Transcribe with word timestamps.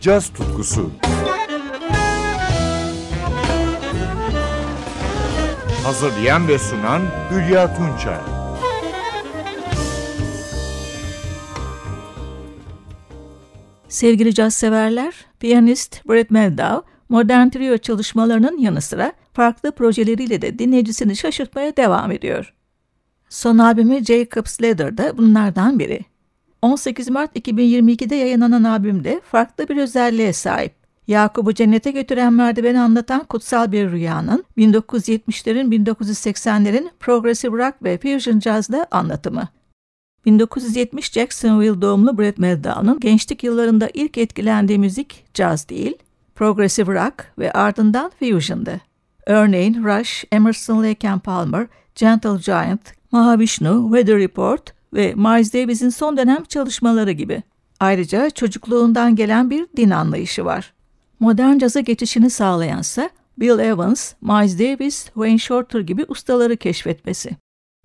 caz 0.00 0.28
tutkusu. 0.28 0.90
Hazırlayan 5.84 6.48
ve 6.48 6.58
sunan 6.58 7.02
Hülya 7.30 7.76
Tunçay. 7.76 8.18
Sevgili 13.88 14.34
caz 14.34 14.54
severler, 14.54 15.14
piyanist 15.40 16.08
Brett 16.08 16.30
Meldau, 16.30 16.82
modern 17.08 17.48
trio 17.48 17.78
çalışmalarının 17.78 18.58
yanı 18.58 18.80
sıra 18.80 19.12
farklı 19.32 19.72
projeleriyle 19.72 20.42
de 20.42 20.58
dinleyicisini 20.58 21.16
şaşırtmaya 21.16 21.76
devam 21.76 22.10
ediyor. 22.12 22.54
Son 23.28 23.58
albümü 23.58 24.04
Jacob's 24.04 24.62
Ladder 24.62 24.98
da 24.98 25.18
bunlardan 25.18 25.78
biri. 25.78 26.09
18 26.62 27.10
Mart 27.10 27.36
2022'de 27.36 28.14
yayınlanan 28.14 28.64
albümde 28.64 29.20
farklı 29.24 29.68
bir 29.68 29.76
özelliğe 29.76 30.32
sahip. 30.32 30.72
Yakup'u 31.06 31.54
cennete 31.54 31.90
götüren 31.90 32.32
merdiveni 32.32 32.80
anlatan 32.80 33.24
kutsal 33.24 33.72
bir 33.72 33.90
rüyanın 33.90 34.44
1970'lerin 34.58 35.84
1980'lerin 35.84 36.90
progressive 37.00 37.66
rock 37.66 37.82
ve 37.82 37.98
fusion 37.98 38.40
jazz'da 38.40 38.86
anlatımı. 38.90 39.48
1970 40.26 41.12
Jacksonville 41.12 41.82
doğumlu 41.82 42.18
Brett 42.18 42.38
Meldau'nun 42.38 43.00
gençlik 43.00 43.44
yıllarında 43.44 43.88
ilk 43.94 44.18
etkilendiği 44.18 44.78
müzik 44.78 45.24
caz 45.34 45.68
değil, 45.68 45.94
progressive 46.34 46.94
rock 47.04 47.26
ve 47.38 47.52
ardından 47.52 48.12
fusion'dı. 48.18 48.80
Örneğin 49.26 49.84
Rush, 49.84 50.24
Emerson 50.32 50.82
Lake 50.82 51.10
and 51.10 51.20
Palmer, 51.20 51.66
Gentle 51.94 52.36
Giant, 52.44 52.80
Mahavishnu, 53.12 53.82
Weather 53.92 54.18
Report 54.18 54.79
ve 54.94 55.14
Miles 55.14 55.54
Davis'in 55.54 55.88
son 55.88 56.16
dönem 56.16 56.44
çalışmaları 56.44 57.12
gibi. 57.12 57.42
Ayrıca 57.80 58.30
çocukluğundan 58.30 59.16
gelen 59.16 59.50
bir 59.50 59.66
din 59.76 59.90
anlayışı 59.90 60.44
var. 60.44 60.72
Modern 61.20 61.58
caza 61.58 61.80
geçişini 61.80 62.30
sağlayansa 62.30 63.10
Bill 63.38 63.58
Evans, 63.58 64.12
Miles 64.20 64.58
Davis, 64.58 65.04
Wayne 65.04 65.38
Shorter 65.38 65.80
gibi 65.80 66.04
ustaları 66.08 66.56
keşfetmesi. 66.56 67.30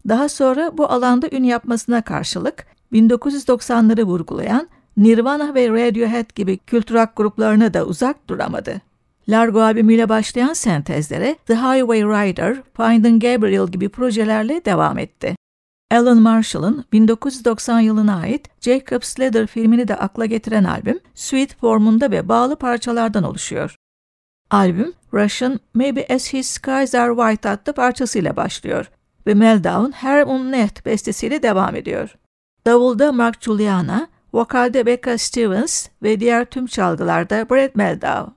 Daha 0.08 0.30
sonra 0.30 0.78
bu 0.78 0.92
alanda 0.92 1.28
ün 1.32 1.44
yapmasına 1.44 2.02
karşılık 2.02 2.66
1990'ları 2.94 4.04
vurgulayan 4.04 4.70
Nirvana 4.98 5.56
ve 5.56 5.70
Radiohead 5.70 6.36
gibi 6.36 6.58
kült 6.58 6.92
rock 6.92 7.10
gruplarına 7.16 7.74
da 7.74 7.86
uzak 7.86 8.30
duramadı. 8.30 8.82
Largo 9.30 9.62
albümüyle 9.62 10.10
başlayan 10.10 10.54
sentezlere 10.54 11.36
The 11.46 11.56
Highway 11.56 12.02
Rider, 12.02 12.58
Finding 12.78 13.22
Gabriel 13.22 13.68
gibi 13.68 13.90
projelerle 13.90 14.66
devam 14.66 14.98
etti. 14.98 15.36
Alan 15.92 16.22
Marshall'ın 16.22 16.86
1990 16.92 17.80
yılına 17.80 18.20
ait 18.20 18.50
Jacob's 18.62 19.20
Ladder 19.20 19.48
filmini 19.48 19.88
de 19.88 19.96
akla 19.96 20.26
getiren 20.26 20.64
albüm, 20.64 21.00
suite 21.16 21.56
formunda 21.56 22.12
ve 22.12 22.30
bağlı 22.30 22.56
parçalardan 22.56 23.24
oluşuyor. 23.24 23.76
Albüm, 24.52 24.94
Rush'ın 25.14 25.60
Maybe 25.74 26.08
As 26.14 26.34
His 26.34 26.48
Skies 26.48 26.96
Are 26.96 27.16
White 27.16 27.50
adlı 27.50 27.74
parçasıyla 27.74 28.36
başlıyor 28.36 28.92
ve 29.28 29.34
Meltdown 29.34 29.92
Her 29.92 30.24
Un 30.26 30.52
Net 30.52 30.86
bestesiyle 30.86 31.44
devam 31.44 31.76
ediyor. 31.76 32.16
Davulda 32.66 33.12
Mark 33.12 33.42
Juliana, 33.42 34.08
vokalde 34.34 34.86
Becca 34.86 35.18
Stevens 35.18 35.88
ve 36.04 36.20
diğer 36.20 36.46
tüm 36.46 36.66
çalgılarda 36.66 37.50
Brett 37.50 37.76
Meldau. 37.76 38.34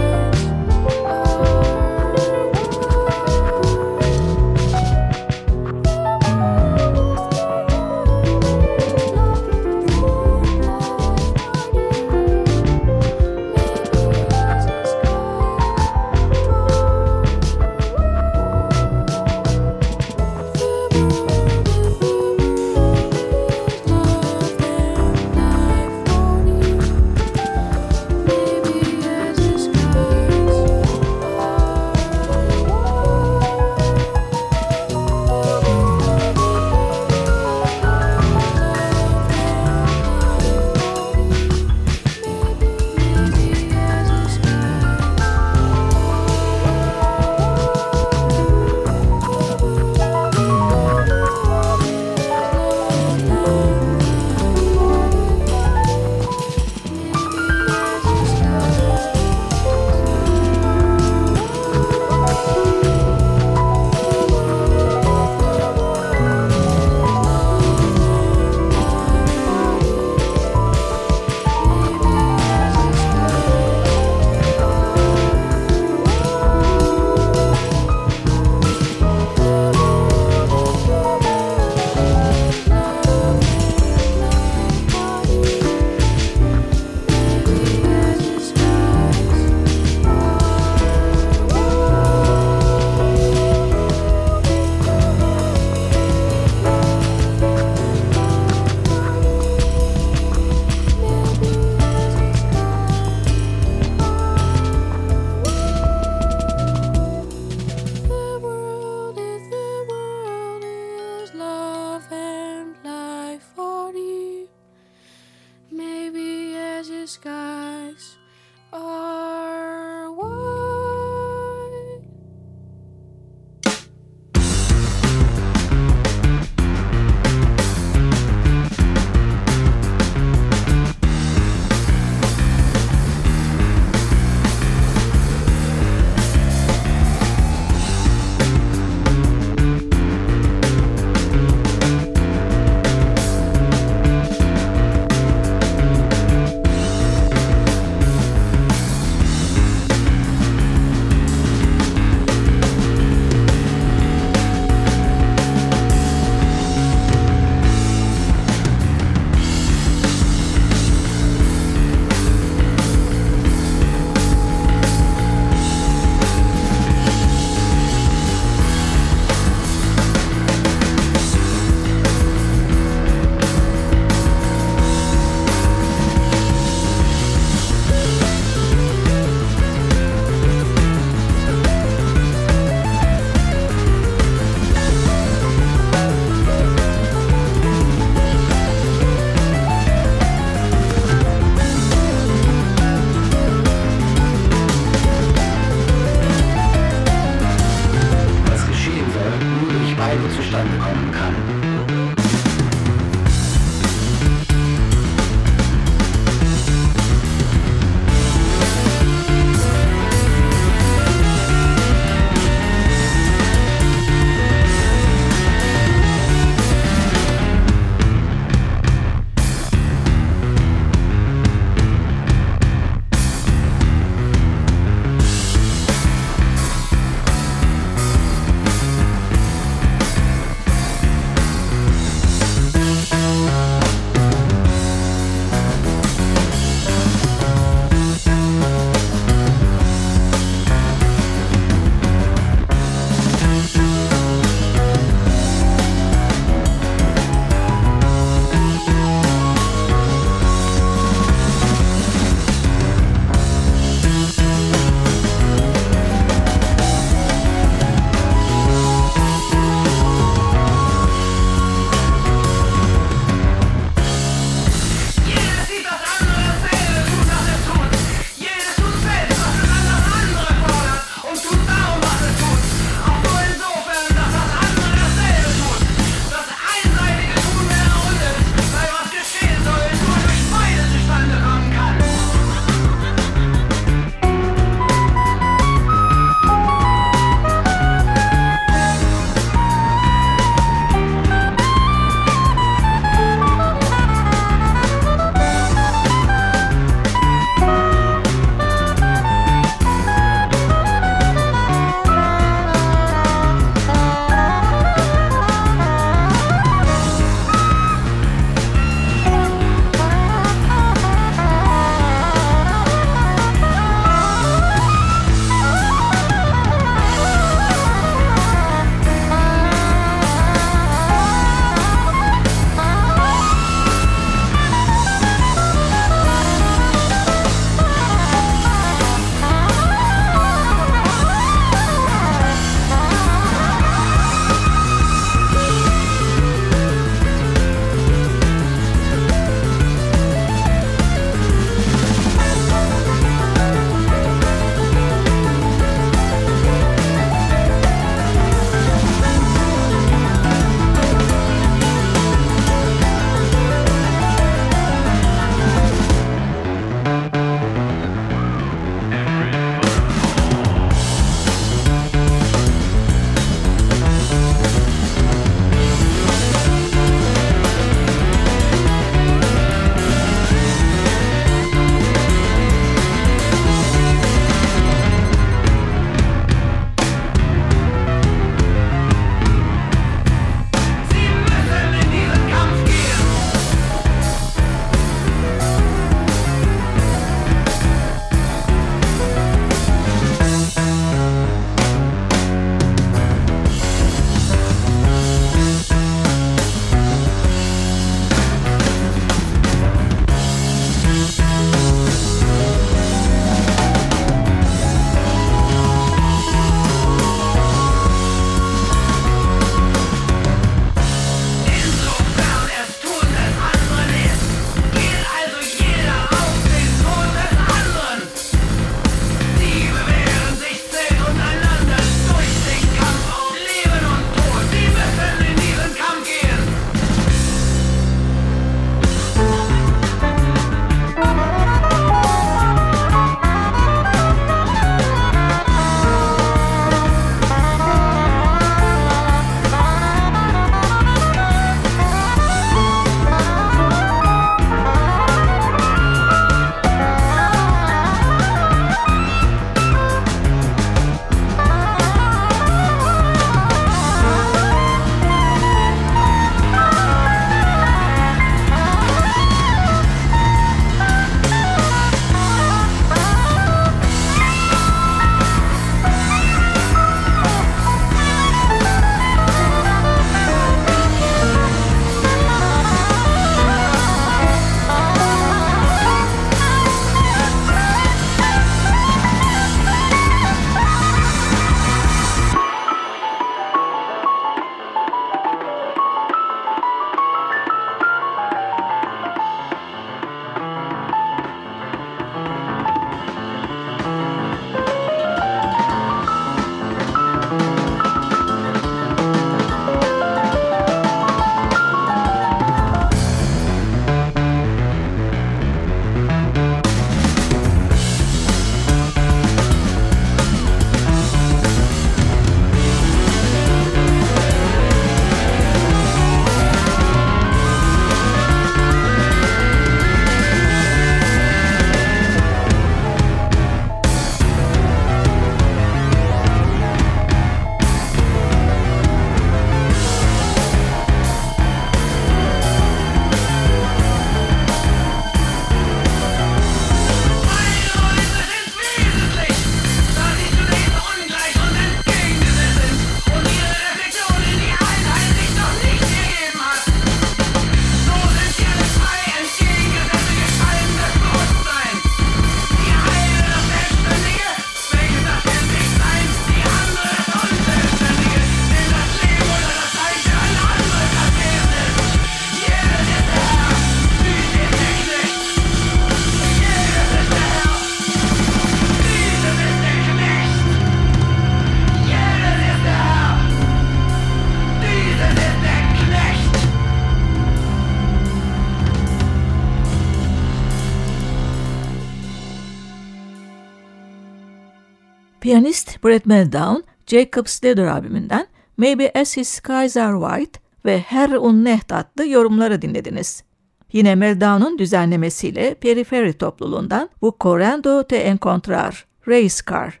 Piyanist 585.40 586.04
Brett 586.04 586.26
Meldown, 586.26 586.80
Jacob 587.06 587.46
Slater 587.46 587.86
albümünden 587.86 588.46
Maybe 588.76 589.12
As 589.14 589.36
His 589.36 589.48
Skies 589.48 589.96
Are 589.96 590.20
White 590.20 590.60
ve 590.84 590.98
Her 590.98 591.30
un 591.30 591.64
Neht 591.64 591.92
adlı 591.92 592.26
yorumları 592.26 592.82
dinlediniz. 592.82 593.44
Yine 593.92 594.14
Meldown'un 594.14 594.78
düzenlemesiyle 594.78 595.74
Periferi 595.74 596.32
topluluğundan 596.32 597.10
bu 597.22 597.36
Correndo 597.40 598.02
te 598.02 598.16
Encontrar, 598.16 599.06
Race 599.28 599.64
Car. 599.70 600.00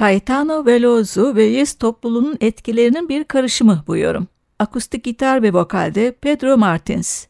Caetano 0.00 0.66
Veloso 0.66 1.34
ve 1.34 1.44
Yes 1.44 1.74
topluluğunun 1.74 2.36
etkilerinin 2.40 3.08
bir 3.08 3.24
karışımı 3.24 3.84
bu 3.86 3.96
yorum. 3.96 4.28
Akustik 4.58 5.04
gitar 5.04 5.42
ve 5.42 5.52
vokalde 5.52 6.12
Pedro 6.12 6.56
Martins. 6.56 7.26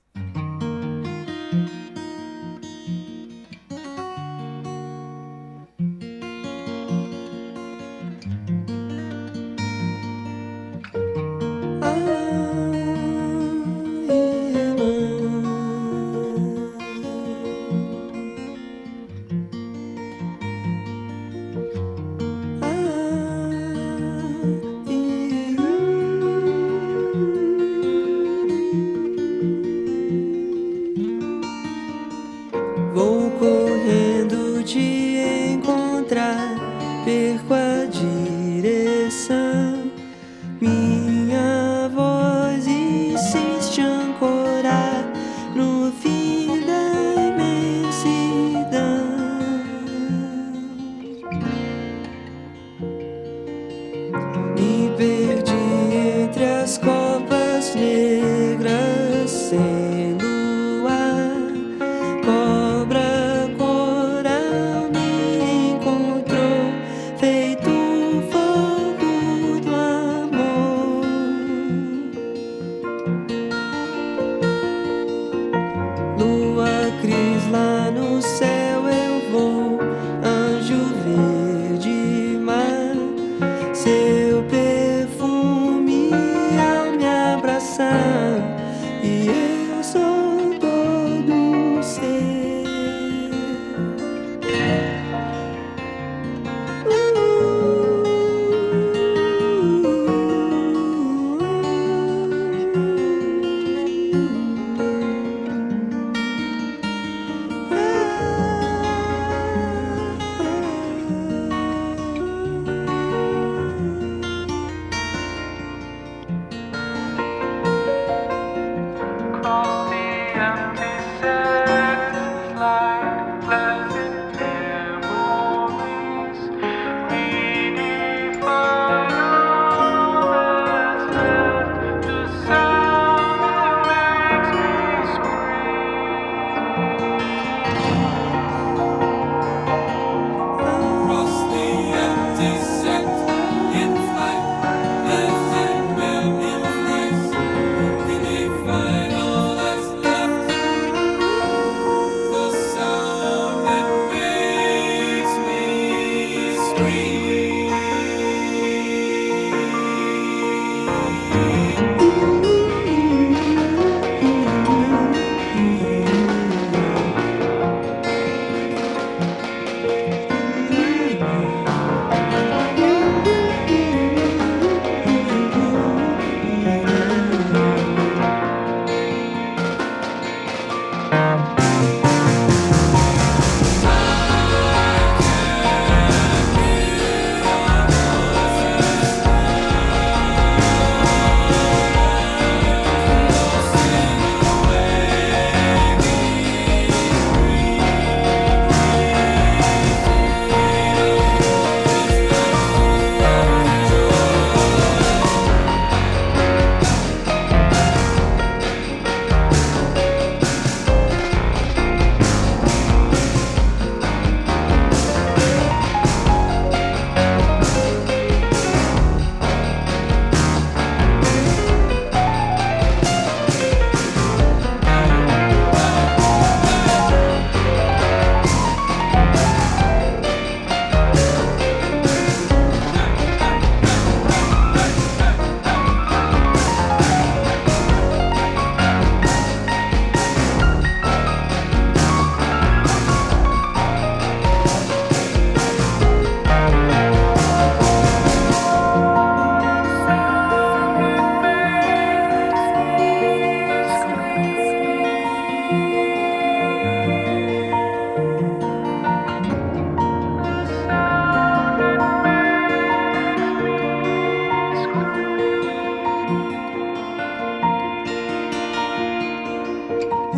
E 89.03 89.29
eu 89.71 89.83
sou 89.83 90.28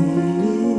You. 0.01 0.70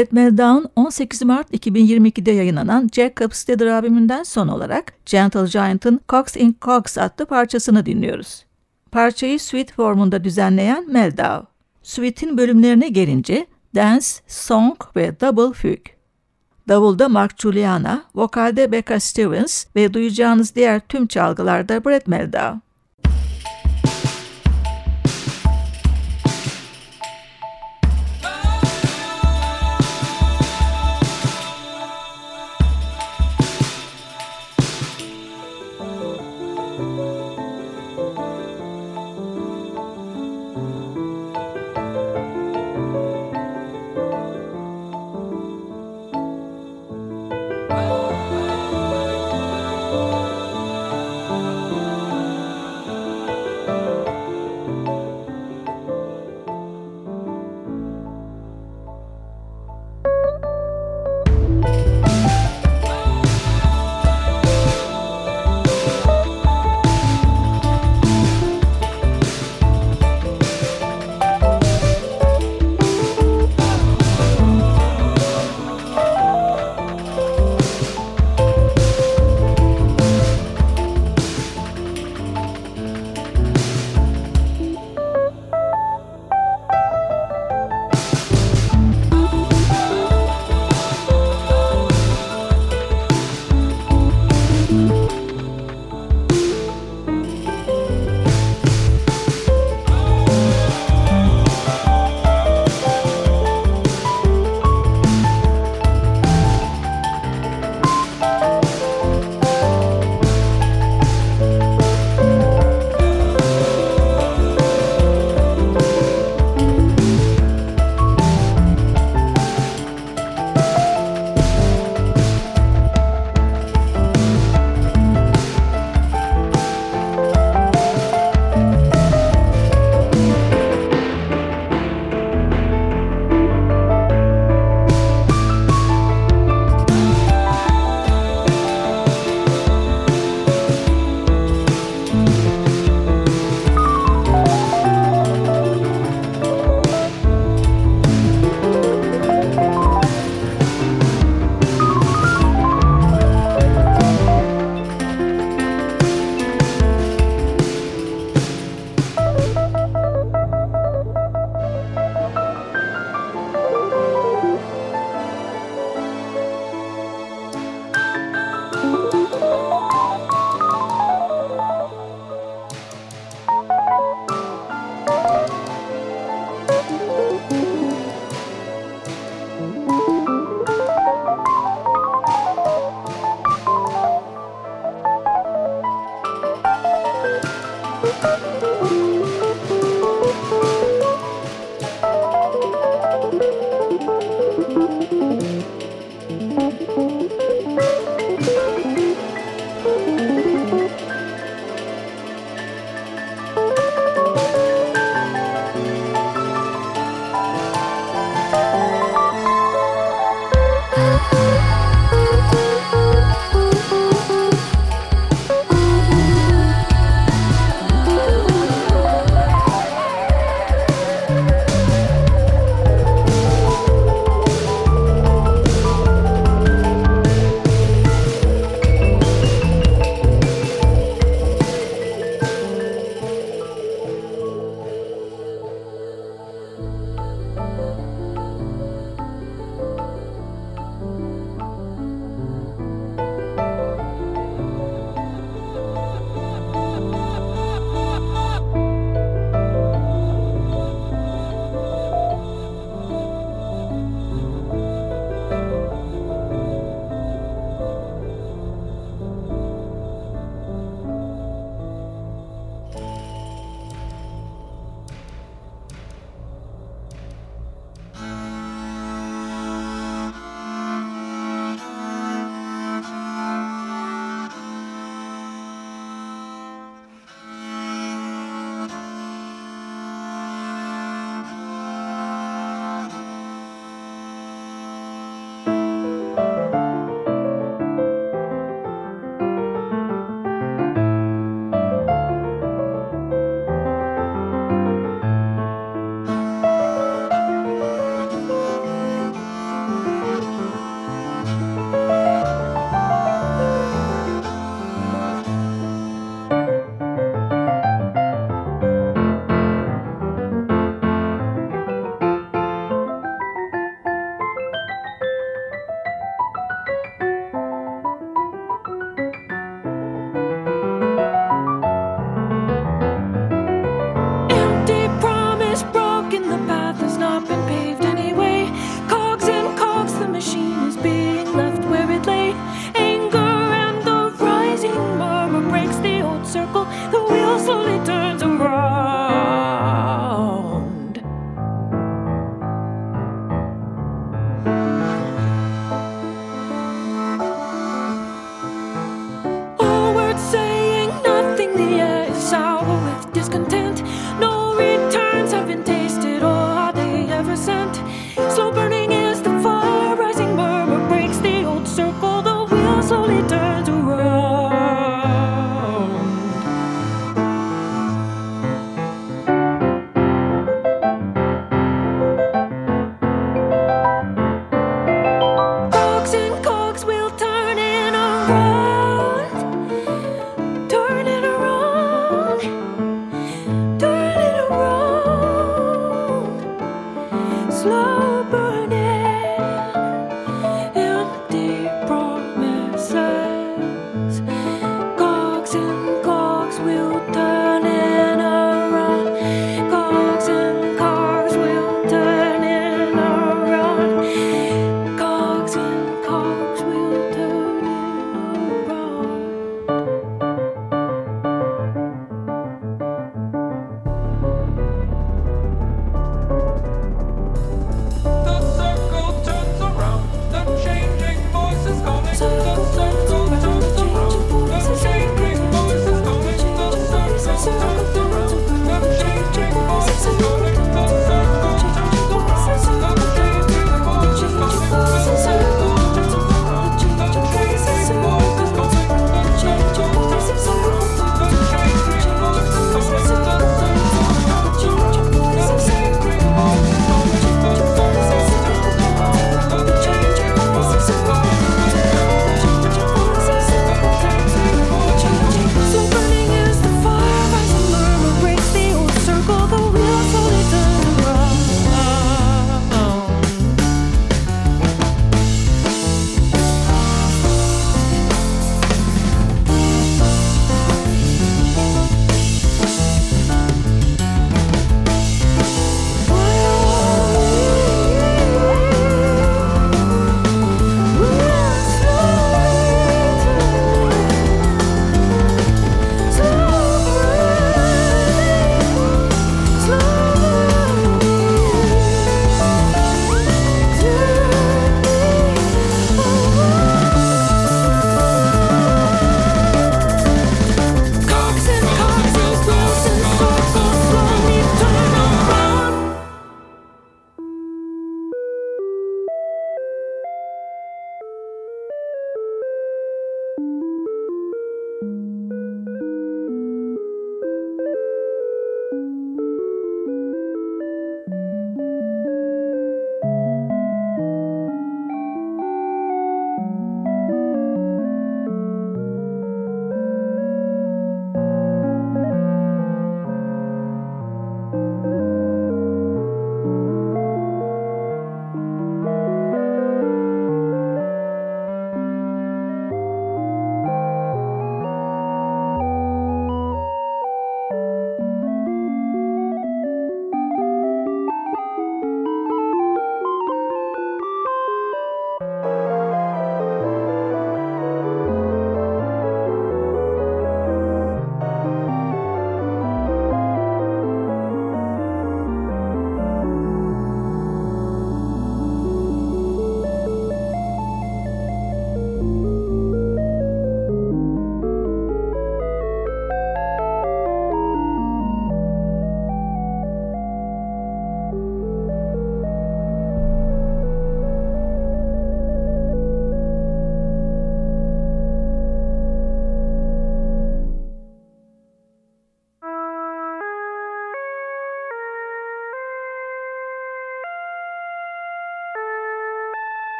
Brett 0.00 0.12
Meldau'nun 0.12 0.68
18 0.76 1.22
Mart 1.22 1.54
2022'de 1.54 2.30
yayınlanan 2.30 2.88
Jacob's 2.92 3.50
Ladder 3.50 3.66
albümünden 3.66 4.22
son 4.22 4.48
olarak 4.48 4.92
Gentle 5.06 5.44
Giant'ın 5.44 6.00
Cox 6.08 6.36
in 6.36 6.56
Cox 6.62 6.98
adlı 6.98 7.26
parçasını 7.26 7.86
dinliyoruz. 7.86 8.44
Parçayı 8.92 9.40
suite 9.40 9.74
formunda 9.74 10.24
düzenleyen 10.24 10.92
Meldau. 10.92 11.46
Suite'in 11.82 12.38
bölümlerine 12.38 12.88
gelince 12.88 13.46
Dance, 13.74 14.06
Song 14.26 14.76
ve 14.96 15.20
Double 15.20 15.54
Fugue. 15.54 15.94
Davulda 16.68 17.08
Mark 17.08 17.40
Juliana, 17.40 18.04
vokalde 18.14 18.72
Becca 18.72 19.00
Stevens 19.00 19.66
ve 19.76 19.94
duyacağınız 19.94 20.54
diğer 20.54 20.80
tüm 20.80 21.06
çalgılarda 21.06 21.84
Brett 21.84 22.06
Meldau. 22.06 22.56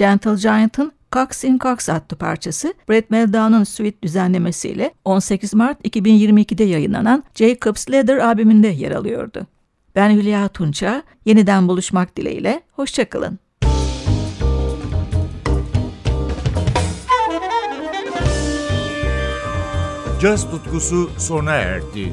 Gentle 0.00 0.34
Giant'ın 0.34 0.92
Cox 1.12 1.44
in 1.44 1.58
Cox 1.58 1.88
adlı 1.88 2.16
parçası 2.16 2.74
Brett 2.88 3.10
Meldau'nun 3.10 3.64
suite 3.64 4.02
düzenlemesiyle 4.02 4.94
18 5.04 5.54
Mart 5.54 5.86
2022'de 5.86 6.64
yayınlanan 6.64 7.24
Jacob's 7.34 7.90
Ladder 7.90 8.16
albümünde 8.16 8.68
yer 8.68 8.90
alıyordu. 8.90 9.46
Ben 9.96 10.10
Hülya 10.10 10.48
Tunça, 10.48 11.02
yeniden 11.24 11.68
buluşmak 11.68 12.16
dileğiyle, 12.16 12.62
hoşçakalın. 12.72 13.38
Caz 20.20 20.50
tutkusu 20.50 21.10
sona 21.18 21.52
erdi. 21.52 22.12